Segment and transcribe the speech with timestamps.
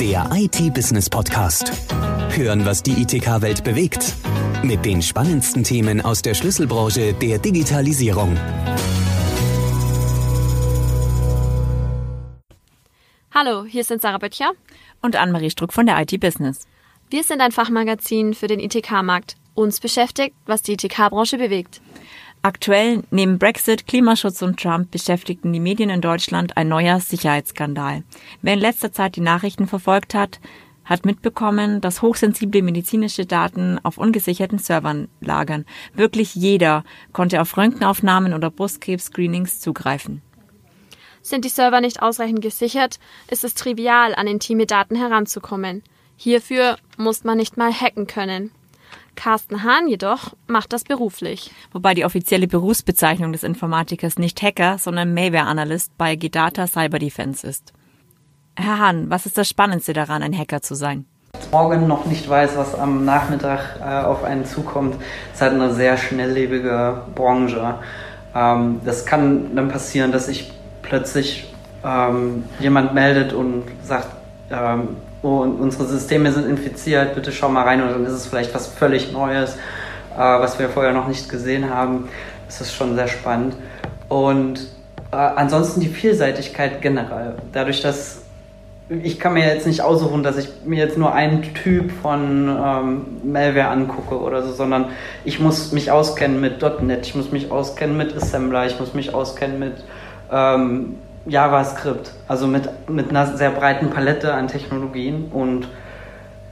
[0.00, 1.72] Der IT-Business-Podcast.
[2.36, 4.12] Hören, was die ITK-Welt bewegt.
[4.62, 8.36] Mit den spannendsten Themen aus der Schlüsselbranche der Digitalisierung.
[13.32, 14.52] Hallo, hier sind Sarah Böttcher
[15.00, 16.68] und Anne-Marie Struck von der IT-Business.
[17.08, 19.36] Wir sind ein Fachmagazin für den ITK-Markt.
[19.54, 21.80] Uns beschäftigt, was die ITK-Branche bewegt.
[22.46, 28.04] Aktuell neben Brexit, Klimaschutz und Trump beschäftigten die Medien in Deutschland ein neuer Sicherheitsskandal.
[28.40, 30.38] Wer in letzter Zeit die Nachrichten verfolgt hat,
[30.84, 35.64] hat mitbekommen, dass hochsensible medizinische Daten auf ungesicherten Servern lagern.
[35.92, 40.22] Wirklich jeder konnte auf Röntgenaufnahmen oder Brustkrebs-Screenings zugreifen.
[41.22, 45.82] Sind die Server nicht ausreichend gesichert, ist es trivial, an intime Daten heranzukommen.
[46.16, 48.52] Hierfür muss man nicht mal hacken können.
[49.16, 51.50] Carsten Hahn jedoch macht das beruflich.
[51.72, 57.46] Wobei die offizielle Berufsbezeichnung des Informatikers nicht Hacker, sondern Malware Analyst bei Gedata Cyber Defense
[57.46, 57.72] ist.
[58.54, 61.04] Herr Hahn, was ist das Spannendste daran, ein Hacker zu sein?
[61.50, 64.96] Morgen noch nicht weiß, was am Nachmittag äh, auf einen zukommt,
[65.32, 67.76] ist halt eine sehr schnelllebige Branche.
[68.34, 71.52] Ähm, das kann dann passieren, dass sich plötzlich
[71.84, 74.08] ähm, jemand meldet und sagt,
[74.50, 74.96] ähm,
[75.26, 78.68] und unsere Systeme sind infiziert, bitte schau mal rein und dann ist es vielleicht was
[78.68, 79.56] völlig Neues,
[80.14, 82.08] äh, was wir vorher noch nicht gesehen haben.
[82.46, 83.56] Das ist schon sehr spannend.
[84.08, 84.60] Und
[85.10, 87.34] äh, ansonsten die Vielseitigkeit generell.
[87.52, 88.22] Dadurch, dass
[88.88, 93.06] ich kann mir jetzt nicht aussuchen, dass ich mir jetzt nur einen Typ von ähm,
[93.24, 94.90] Malware angucke oder so, sondern
[95.24, 99.12] ich muss mich auskennen mit .NET, ich muss mich auskennen mit Assembler, ich muss mich
[99.12, 99.74] auskennen mit
[100.30, 100.94] ähm,
[101.26, 105.68] JavaScript, also mit, mit einer sehr breiten Palette an Technologien und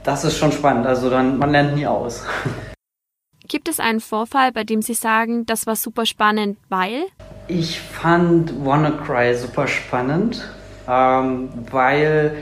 [0.03, 0.85] das ist schon spannend.
[0.85, 2.25] Also dann, man lernt nie aus.
[3.47, 7.05] Gibt es einen Vorfall, bei dem Sie sagen, das war super spannend, weil?
[7.47, 10.49] Ich fand WannaCry super spannend,
[10.89, 12.35] ähm, weil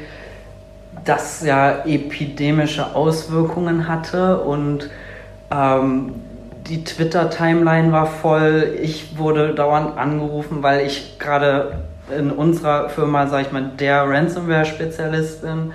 [1.03, 4.89] das ja epidemische Auswirkungen hatte und
[5.51, 6.13] ähm,
[6.67, 8.77] die Twitter-Timeline war voll.
[8.81, 11.83] Ich wurde dauernd angerufen, weil ich gerade
[12.15, 15.73] in unserer Firma, sag ich mal, der Ransomware-Spezialistin,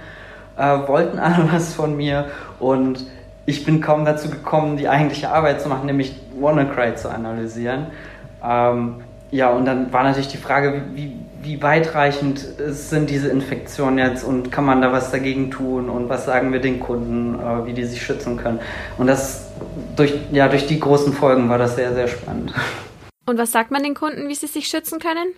[0.56, 2.26] äh, wollten alle was von mir
[2.58, 3.04] und
[3.46, 7.86] ich bin kaum dazu gekommen, die eigentliche Arbeit zu machen, nämlich WannaCry zu analysieren.
[8.44, 8.96] Ähm,
[9.30, 14.50] ja, und dann war natürlich die Frage, wie, wie weitreichend sind diese Infektionen jetzt und
[14.50, 17.84] kann man da was dagegen tun und was sagen wir den Kunden, äh, wie die
[17.84, 18.60] sich schützen können.
[18.96, 19.50] Und das
[19.96, 22.52] durch, ja, durch die großen Folgen war das sehr, sehr spannend.
[23.26, 25.34] Und was sagt man den Kunden, wie sie sich schützen können?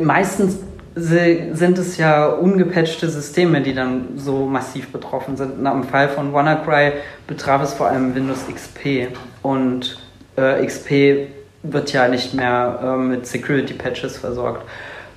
[0.00, 0.58] Meistens
[0.94, 5.64] sind es ja ungepatchte Systeme, die dann so massiv betroffen sind.
[5.66, 6.92] Im Fall von WannaCry
[7.26, 9.08] betraf es vor allem Windows XP
[9.42, 9.98] und
[10.36, 11.28] äh, XP
[11.62, 14.62] wird ja nicht mehr äh, mit Security Patches versorgt.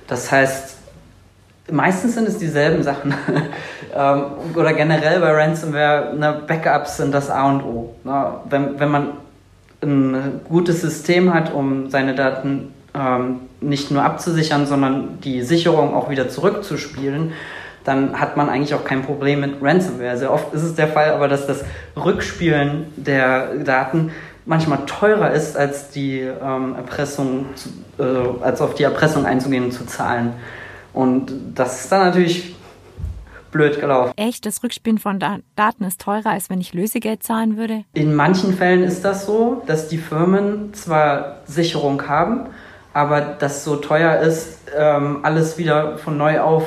[0.06, 0.76] Das heißt,
[1.70, 3.14] meistens sind es dieselben Sachen.
[3.94, 4.24] ähm,
[4.54, 7.94] oder generell bei Ransomware, ne, Backups sind das A und O.
[8.04, 8.34] Ne?
[8.50, 9.08] Wenn, wenn man
[9.82, 16.10] ein gutes System hat, um seine Daten ähm, nicht nur abzusichern, sondern die Sicherung auch
[16.10, 17.32] wieder zurückzuspielen,
[17.84, 20.16] dann hat man eigentlich auch kein Problem mit Ransomware.
[20.16, 21.64] Sehr oft ist es der Fall, aber dass das
[21.96, 24.10] Rückspielen der Daten
[24.44, 27.68] manchmal teurer ist, als die ähm, Erpressung, zu,
[27.98, 30.34] äh, als auf die Erpressung einzugehen und zu zahlen.
[30.92, 32.56] Und das ist dann natürlich
[33.50, 34.12] blöd gelaufen.
[34.16, 34.46] Echt?
[34.46, 37.84] Das Rückspielen von Daten ist teurer, als wenn ich Lösegeld zahlen würde?
[37.94, 42.46] In manchen Fällen ist das so, dass die Firmen zwar Sicherung haben,
[42.92, 46.64] aber das so teuer ist, ähm, alles wieder von neu auf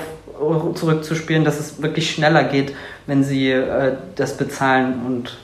[0.75, 2.73] zurückzuspielen, dass es wirklich schneller geht,
[3.07, 5.38] wenn sie äh, das bezahlen und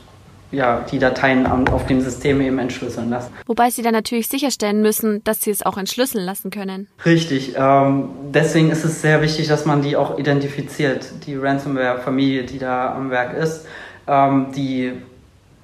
[0.51, 3.31] ja, die Dateien auf dem System eben entschlüsseln lassen.
[3.45, 6.87] Wobei sie dann natürlich sicherstellen müssen, dass sie es auch entschlüsseln lassen können.
[7.05, 7.53] Richtig.
[7.55, 12.95] Ähm, deswegen ist es sehr wichtig, dass man die auch identifiziert, die Ransomware-Familie, die da
[12.95, 13.67] am Werk ist.
[14.07, 14.93] Ähm, die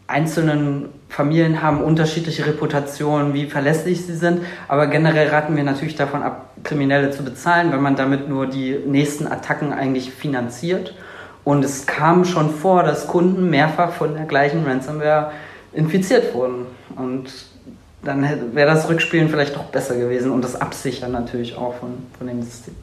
[0.08, 6.22] einzelnen Familien haben unterschiedliche Reputationen, wie verlässlich sie sind, aber generell raten wir natürlich davon
[6.22, 10.96] ab, Kriminelle zu bezahlen, wenn man damit nur die nächsten Attacken eigentlich finanziert.
[11.44, 15.32] Und es kam schon vor, dass Kunden mehrfach von der gleichen Ransomware
[15.74, 16.66] infiziert wurden.
[16.96, 17.30] Und
[18.04, 22.28] dann wäre das Rückspielen vielleicht doch besser gewesen und das Absichern natürlich auch von, von
[22.28, 22.76] dem System.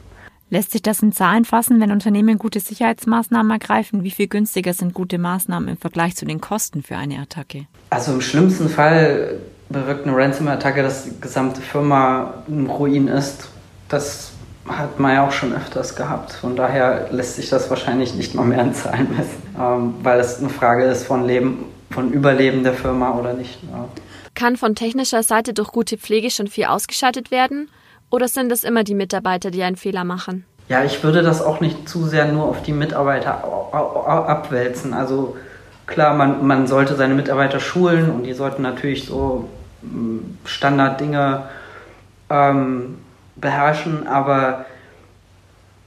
[0.53, 4.03] Lässt sich das in Zahlen fassen, wenn Unternehmen gute Sicherheitsmaßnahmen ergreifen?
[4.03, 7.65] Wie viel günstiger sind gute Maßnahmen im Vergleich zu den Kosten für eine Attacke?
[7.89, 9.39] Also im schlimmsten Fall
[9.69, 13.49] bewirkt eine Ransomware-Attacke, dass die gesamte Firma ein Ruin ist.
[13.89, 14.33] Das
[14.67, 16.33] hat man ja auch schon öfters gehabt.
[16.33, 20.37] Von daher lässt sich das wahrscheinlich nicht mal mehr in Zahlen messen, ähm, weil es
[20.37, 23.57] eine Frage ist von Leben, von Überleben der Firma oder nicht.
[23.71, 23.89] Ja.
[24.35, 27.71] Kann von technischer Seite durch gute Pflege schon viel ausgeschaltet werden?
[28.13, 30.45] Oder sind es immer die Mitarbeiter, die einen Fehler machen?
[30.69, 33.43] Ja, ich würde das auch nicht zu sehr nur auf die Mitarbeiter
[33.73, 34.93] abwälzen.
[34.93, 35.35] Also
[35.87, 39.49] klar, man, man sollte seine Mitarbeiter schulen und die sollten natürlich so
[39.81, 41.45] mm, Standarddinge
[42.29, 42.99] ähm,
[43.35, 44.67] beherrschen, aber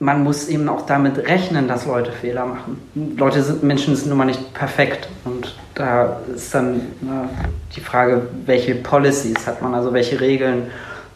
[0.01, 2.83] man muss eben auch damit rechnen, dass Leute Fehler machen.
[3.17, 7.29] Leute sind, Menschen sind nun mal nicht perfekt und da ist dann äh,
[7.77, 10.73] die Frage, welche Policies hat man, also welche Regeln,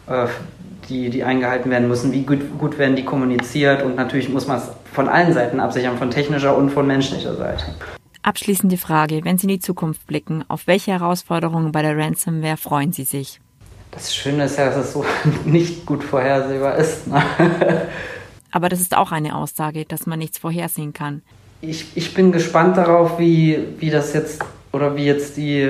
[0.07, 0.27] äh,
[0.89, 4.57] die, die eingehalten werden müssen, wie gut, gut werden die kommuniziert und natürlich muss man
[4.57, 7.63] es von allen Seiten absichern, von technischer und von menschlicher Seite.
[8.23, 12.93] Abschließende Frage, wenn Sie in die Zukunft blicken, auf welche Herausforderungen bei der Ransomware freuen
[12.93, 13.39] Sie sich?
[13.91, 15.03] Das Schöne ist ja, dass es so
[15.45, 17.07] nicht gut vorhersehbar ist.
[17.07, 17.21] Ne?
[18.51, 21.21] Aber das ist auch eine Aussage, dass man nichts vorhersehen kann.
[21.61, 25.69] Ich, ich bin gespannt darauf, wie, wie das jetzt oder wie jetzt die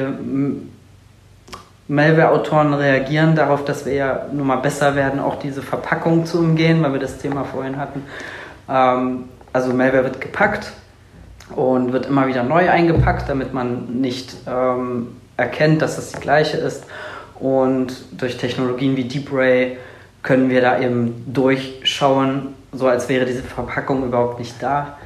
[1.91, 6.81] Malware-Autoren reagieren darauf, dass wir ja nun mal besser werden, auch diese Verpackung zu umgehen,
[6.81, 8.03] weil wir das Thema vorhin hatten.
[8.69, 10.71] Ähm, also Malware wird gepackt
[11.53, 16.55] und wird immer wieder neu eingepackt, damit man nicht ähm, erkennt, dass das die gleiche
[16.55, 16.85] ist.
[17.37, 19.77] Und durch Technologien wie Deep Ray
[20.23, 24.97] können wir da eben durchschauen, so als wäre diese Verpackung überhaupt nicht da.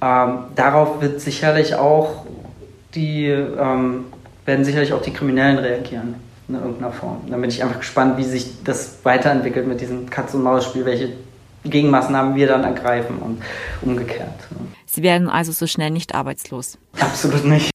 [0.00, 2.24] Ähm, darauf wird sicherlich auch
[2.94, 4.06] die, ähm,
[4.44, 6.14] werden sicherlich auch die Kriminellen reagieren
[6.48, 7.22] in irgendeiner Form.
[7.28, 11.12] Da bin ich einfach gespannt, wie sich das weiterentwickelt mit diesem Katz-und-Maus-Spiel, welche
[11.64, 13.42] Gegenmaßnahmen wir dann ergreifen und
[13.80, 14.28] umgekehrt.
[14.86, 16.78] Sie werden also so schnell nicht arbeitslos.
[17.00, 17.70] Absolut nicht.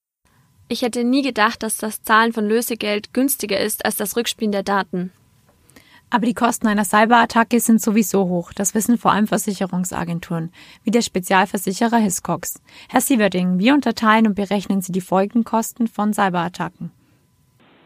[0.67, 4.61] Ich hätte nie gedacht, dass das Zahlen von Lösegeld günstiger ist als das Rückspielen der
[4.61, 5.11] Daten.
[6.09, 8.51] Aber die Kosten einer Cyberattacke sind sowieso hoch.
[8.53, 10.51] Das wissen vor allem Versicherungsagenturen,
[10.83, 12.61] wie der Spezialversicherer Hiscox.
[12.89, 16.91] Herr Sieverding, wie unterteilen und berechnen Sie die Folgenkosten von Cyberattacken?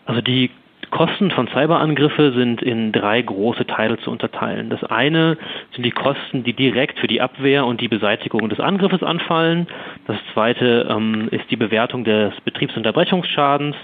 [0.05, 0.51] Also die
[0.93, 4.69] Kosten von Cyberangriffe sind in drei große Teile zu unterteilen.
[4.69, 5.39] Das eine
[5.73, 9.65] sind die Kosten, die direkt für die Abwehr und die Beseitigung des Angriffes anfallen.
[10.05, 13.75] Das zweite ähm, ist die Bewertung des Betriebsunterbrechungsschadens.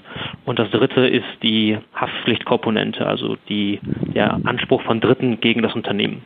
[0.46, 3.80] Und das dritte ist die Haftpflichtkomponente, also die,
[4.14, 6.22] der Anspruch von Dritten gegen das Unternehmen.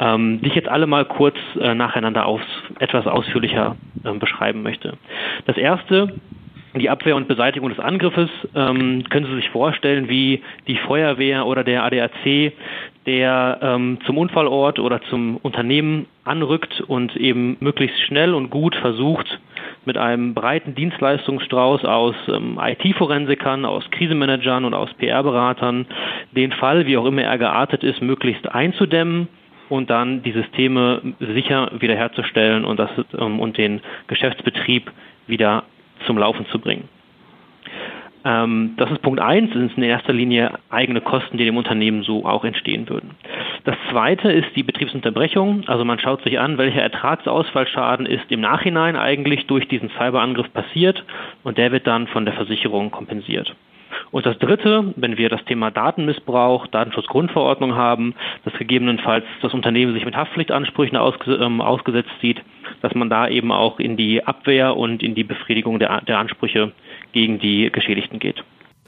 [0.00, 2.42] Ähm, die ich jetzt alle mal kurz äh, nacheinander aus,
[2.78, 4.98] etwas ausführlicher äh, beschreiben möchte.
[5.46, 6.12] Das erste
[6.74, 8.30] die Abwehr und Beseitigung des Angriffes.
[8.54, 12.52] Ähm, können Sie sich vorstellen, wie die Feuerwehr oder der ADAC,
[13.06, 19.40] der ähm, zum Unfallort oder zum Unternehmen anrückt und eben möglichst schnell und gut versucht,
[19.84, 25.86] mit einem breiten Dienstleistungsstrauß aus ähm, IT-Forensikern, aus Krisenmanagern und aus PR-Beratern
[26.32, 29.28] den Fall, wie auch immer er geartet ist, möglichst einzudämmen
[29.68, 34.90] und dann die Systeme sicher wiederherzustellen und, das, ähm, und den Geschäftsbetrieb
[35.26, 35.64] wieder
[36.10, 36.88] zum Laufen zu bringen.
[38.24, 42.26] Ähm, das ist Punkt eins, sind in erster Linie eigene Kosten, die dem Unternehmen so
[42.26, 43.12] auch entstehen würden.
[43.62, 45.68] Das zweite ist die Betriebsunterbrechung.
[45.68, 51.04] Also man schaut sich an, welcher Ertragsausfallschaden ist im Nachhinein eigentlich durch diesen Cyberangriff passiert
[51.44, 53.54] und der wird dann von der Versicherung kompensiert.
[54.12, 58.14] Und das Dritte, wenn wir das Thema Datenmissbrauch, Datenschutzgrundverordnung haben,
[58.44, 60.98] dass gegebenenfalls das Unternehmen sich mit Haftpflichtansprüchen
[61.28, 62.42] ähm, ausgesetzt sieht,
[62.82, 66.72] dass man da eben auch in die Abwehr und in die Befriedigung der, der Ansprüche
[67.12, 68.42] gegen die Geschädigten geht.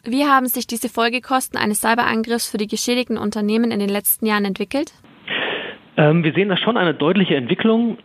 [0.05, 4.45] Wie haben sich diese Folgekosten eines Cyberangriffs für die geschädigten Unternehmen in den letzten Jahren
[4.45, 4.93] entwickelt?
[5.97, 7.99] Ähm, wir sehen da schon eine deutliche Entwicklung.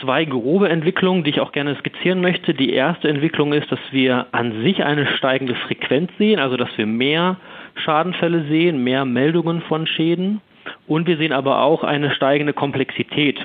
[0.00, 2.54] Zwei grobe Entwicklungen, die ich auch gerne skizzieren möchte.
[2.54, 6.86] Die erste Entwicklung ist, dass wir an sich eine steigende Frequenz sehen, also dass wir
[6.86, 7.36] mehr
[7.74, 10.40] Schadenfälle sehen, mehr Meldungen von Schäden.
[10.86, 13.38] Und wir sehen aber auch eine steigende Komplexität.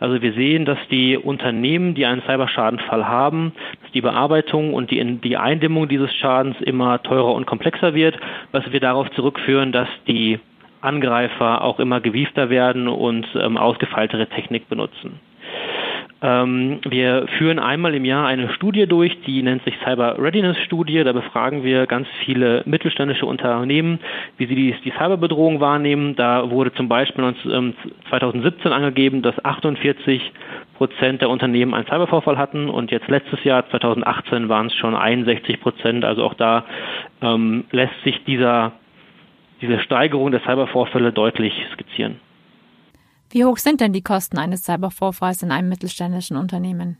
[0.00, 3.52] Also wir sehen, dass die Unternehmen, die einen Cyberschadenfall haben,
[3.82, 8.18] dass die Bearbeitung und die, die Eindämmung dieses Schadens immer teurer und komplexer wird,
[8.52, 10.38] was wir darauf zurückführen, dass die
[10.80, 15.20] Angreifer auch immer gewiefter werden und ähm, ausgefeiltere Technik benutzen.
[16.20, 21.04] Ähm, wir führen einmal im Jahr eine Studie durch, die nennt sich Cyber Readiness Studie.
[21.04, 24.00] Da befragen wir ganz viele mittelständische Unternehmen,
[24.36, 26.16] wie sie die, die Cyberbedrohung wahrnehmen.
[26.16, 27.34] Da wurde zum Beispiel
[28.08, 30.32] 2017 ähm, angegeben, dass 48
[30.74, 35.60] Prozent der Unternehmen einen Cybervorfall hatten und jetzt letztes Jahr 2018 waren es schon 61
[35.60, 36.04] Prozent.
[36.04, 36.64] Also auch da
[37.22, 38.72] ähm, lässt sich dieser,
[39.60, 42.20] diese Steigerung der Cybervorfälle deutlich skizzieren.
[43.30, 46.96] Wie hoch sind denn die Kosten eines Cybervorfalls in einem mittelständischen Unternehmen?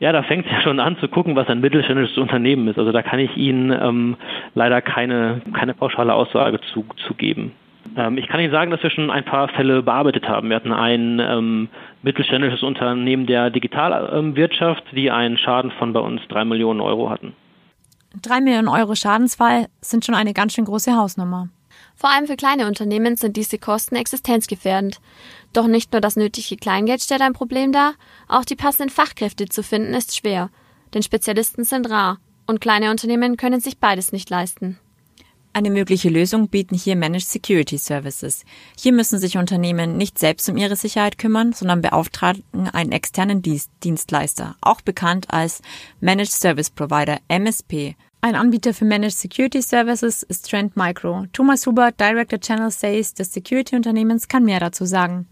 [0.00, 2.78] Ja, da fängt es ja schon an zu gucken, was ein mittelständisches Unternehmen ist.
[2.78, 4.16] Also da kann ich Ihnen ähm,
[4.54, 7.52] leider keine, keine pauschale Aussage zu, zu geben.
[7.96, 10.48] Ähm, ich kann Ihnen sagen, dass wir schon ein paar Fälle bearbeitet haben.
[10.48, 11.68] Wir hatten ein ähm,
[12.02, 17.34] mittelständisches Unternehmen der Digitalwirtschaft, die einen Schaden von bei uns drei Millionen Euro hatten.
[18.20, 21.48] Drei Millionen Euro Schadensfall sind schon eine ganz schön große Hausnummer.
[21.94, 25.00] Vor allem für kleine Unternehmen sind diese Kosten existenzgefährdend.
[25.52, 27.94] Doch nicht nur das nötige Kleingeld stellt ein Problem dar,
[28.28, 30.50] auch die passenden Fachkräfte zu finden ist schwer.
[30.94, 34.78] Denn Spezialisten sind rar und kleine Unternehmen können sich beides nicht leisten.
[35.54, 38.44] Eine mögliche Lösung bieten hier Managed Security Services.
[38.78, 43.42] Hier müssen sich Unternehmen nicht selbst um ihre Sicherheit kümmern, sondern beauftragen einen externen
[43.84, 45.60] Dienstleister, auch bekannt als
[46.00, 47.96] Managed Service Provider MSP.
[48.24, 51.24] Ein Anbieter für Managed Security Services ist Trend Micro.
[51.32, 55.26] Thomas Huber, Director Channel Sales des Security-Unternehmens, kann mehr dazu sagen.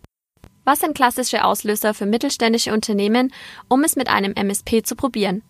[0.64, 3.32] Was sind klassische Auslöser für mittelständische Unternehmen,
[3.68, 5.42] um es mit einem MSP zu probieren?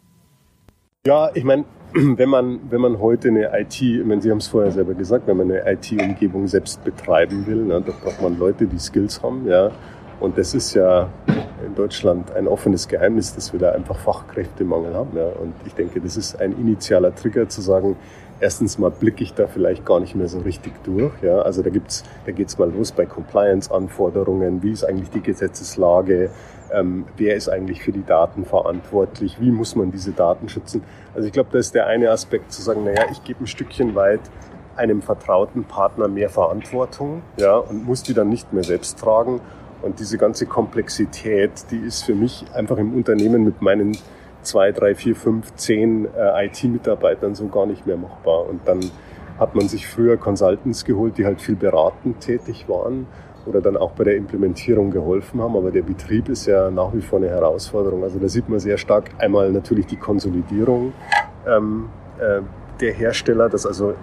[1.06, 4.48] Ja, ich meine, wenn man, wenn man heute eine IT, ich meine, Sie haben es
[4.48, 8.66] vorher selber gesagt, wenn man eine IT-Umgebung selbst betreiben will, ne, da braucht man Leute,
[8.66, 9.70] die Skills haben, ja.
[10.20, 11.08] Und das ist ja
[11.64, 15.16] in Deutschland ein offenes Geheimnis, dass wir da einfach Fachkräftemangel haben.
[15.16, 15.26] Ja.
[15.40, 17.96] Und ich denke, das ist ein initialer Trigger zu sagen,
[18.40, 21.12] erstens mal blicke ich da vielleicht gar nicht mehr so richtig durch.
[21.22, 21.42] Ja.
[21.42, 26.30] Also da da geht's mal los bei Compliance-Anforderungen, wie ist eigentlich die Gesetzeslage,
[26.72, 30.82] ähm, wer ist eigentlich für die Daten verantwortlich, wie muss man diese Daten schützen.
[31.14, 33.94] Also ich glaube, da ist der eine Aspekt zu sagen, naja, ich gebe ein Stückchen
[33.94, 34.20] weit
[34.76, 39.40] einem vertrauten Partner mehr Verantwortung ja, und muss die dann nicht mehr selbst tragen.
[39.82, 43.96] Und diese ganze Komplexität, die ist für mich einfach im Unternehmen mit meinen
[44.42, 48.48] zwei, drei, vier, fünf, zehn äh, IT-Mitarbeitern so gar nicht mehr machbar.
[48.48, 48.80] Und dann
[49.38, 53.06] hat man sich früher Consultants geholt, die halt viel beratend tätig waren
[53.46, 55.56] oder dann auch bei der Implementierung geholfen haben.
[55.56, 58.02] Aber der Betrieb ist ja nach wie vor eine Herausforderung.
[58.02, 60.92] Also da sieht man sehr stark einmal natürlich die Konsolidierung
[61.46, 62.42] ähm, äh,
[62.80, 63.94] der Hersteller, dass also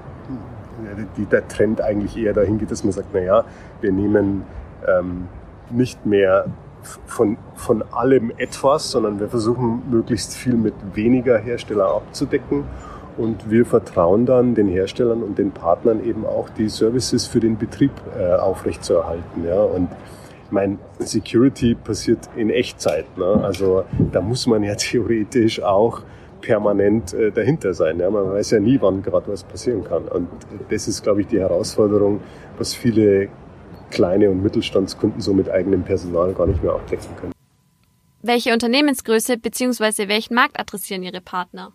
[1.17, 3.45] die, der Trend eigentlich eher dahin geht, dass man sagt, na ja,
[3.81, 4.43] wir nehmen
[4.87, 5.27] ähm,
[5.71, 6.45] nicht mehr
[7.05, 12.63] von, von allem etwas, sondern wir versuchen möglichst viel mit weniger Hersteller abzudecken
[13.17, 17.57] und wir vertrauen dann den Herstellern und den Partnern eben auch die Services für den
[17.57, 19.45] Betrieb äh, aufrechtzuerhalten.
[19.45, 19.61] Ja.
[19.61, 19.89] Und
[20.45, 23.17] ich meine, Security passiert in Echtzeit.
[23.17, 23.41] Ne?
[23.43, 26.03] Also da muss man ja theoretisch auch
[26.41, 27.99] permanent äh, dahinter sein.
[27.99, 28.09] Ja?
[28.11, 30.07] Man weiß ja nie, wann gerade was passieren kann.
[30.07, 30.27] Und
[30.69, 32.21] das ist, glaube ich, die Herausforderung,
[32.57, 33.29] was viele
[33.91, 37.33] kleine und Mittelstandskunden so mit eigenem Personal gar nicht mehr abdecken können.
[38.21, 40.07] Welche Unternehmensgröße bzw.
[40.07, 41.71] welchen Markt adressieren Ihre Partner?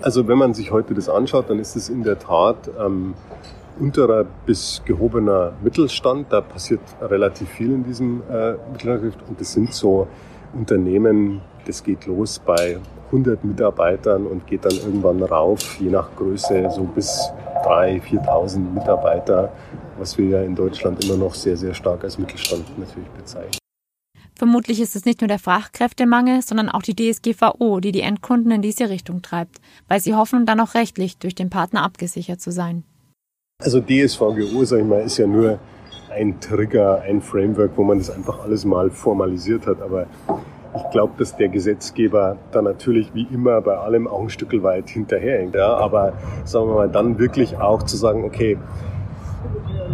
[0.00, 3.14] Also wenn man sich heute das anschaut, dann ist es in der Tat ähm,
[3.78, 6.32] unterer bis gehobener Mittelstand.
[6.32, 10.08] Da passiert relativ viel in diesem äh, Mittelstand und das sind so
[10.54, 16.70] Unternehmen, das geht los bei 100 Mitarbeitern und geht dann irgendwann rauf, je nach Größe,
[16.70, 17.30] so bis
[17.64, 19.52] 3.000, 4.000 Mitarbeiter,
[19.98, 23.58] was wir ja in Deutschland immer noch sehr, sehr stark als Mittelstand natürlich bezeichnen.
[24.34, 28.62] Vermutlich ist es nicht nur der Fachkräftemangel, sondern auch die DSGVO, die die Endkunden in
[28.62, 29.56] diese Richtung treibt,
[29.88, 32.84] weil sie hoffen, dann auch rechtlich durch den Partner abgesichert zu sein.
[33.60, 35.58] Also DSVGO, sag ich mal, ist ja nur
[36.10, 39.82] ein Trigger, ein Framework, wo man das einfach alles mal formalisiert hat.
[39.82, 40.06] Aber
[40.76, 44.88] ich glaube, dass der Gesetzgeber da natürlich wie immer bei allem auch ein Stück weit
[44.88, 45.56] hinterherhängt.
[45.56, 45.76] Ja?
[45.76, 46.12] Aber
[46.44, 48.56] sagen wir mal, dann wirklich auch zu sagen, okay,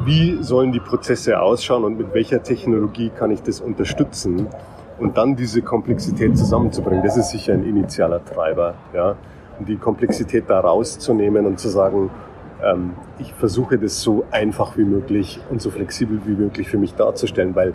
[0.04, 4.46] wie sollen die Prozesse ausschauen und mit welcher Technologie kann ich das unterstützen
[4.98, 8.74] und dann diese Komplexität zusammenzubringen, das ist sicher ein initialer Treiber.
[8.92, 9.16] Ja?
[9.58, 12.10] Und die Komplexität da rauszunehmen und zu sagen,
[13.18, 17.54] ich versuche das so einfach wie möglich und so flexibel wie möglich für mich darzustellen,
[17.54, 17.74] weil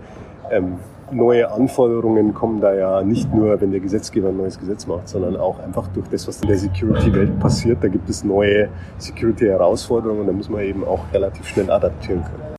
[0.51, 0.79] ähm,
[1.12, 5.38] neue Anforderungen kommen da ja nicht nur, wenn der Gesetzgeber ein neues Gesetz macht, sondern
[5.38, 7.83] auch einfach durch das, was in der Security-Welt passiert.
[7.83, 12.55] Da gibt es neue Security-Herausforderungen und da muss man eben auch relativ schnell adaptieren können.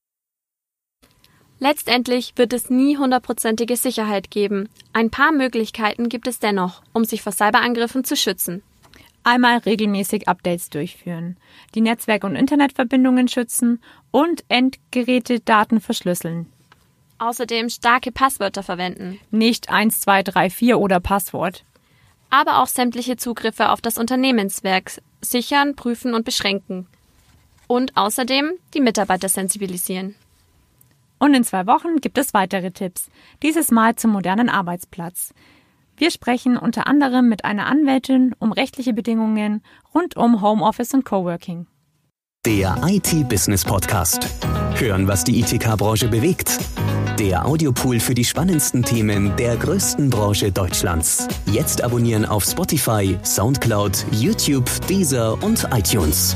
[1.62, 4.70] Letztendlich wird es nie hundertprozentige Sicherheit geben.
[4.94, 8.62] Ein paar Möglichkeiten gibt es dennoch, um sich vor Cyberangriffen zu schützen.
[9.22, 11.36] Einmal regelmäßig Updates durchführen,
[11.74, 16.46] die Netzwerk- und Internetverbindungen schützen und Endgeräte-Daten verschlüsseln.
[17.18, 19.20] Außerdem starke Passwörter verwenden.
[19.30, 21.64] Nicht 1, 2, 3, 4 oder Passwort.
[22.30, 26.86] Aber auch sämtliche Zugriffe auf das Unternehmenswerk sichern, prüfen und beschränken.
[27.66, 30.14] Und außerdem die Mitarbeiter sensibilisieren.
[31.18, 33.10] Und in zwei Wochen gibt es weitere Tipps.
[33.42, 35.34] Dieses Mal zum modernen Arbeitsplatz.
[36.00, 39.62] Wir sprechen unter anderem mit einer Anwältin um rechtliche Bedingungen
[39.94, 41.66] rund um Homeoffice und Coworking.
[42.46, 44.26] Der IT-Business Podcast.
[44.76, 46.58] Hören, was die ITK-Branche bewegt.
[47.18, 51.28] Der Audiopool für die spannendsten Themen der größten Branche Deutschlands.
[51.44, 56.34] Jetzt abonnieren auf Spotify, Soundcloud, YouTube, Deezer und iTunes.